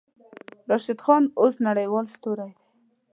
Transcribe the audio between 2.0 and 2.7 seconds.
ستوری دی.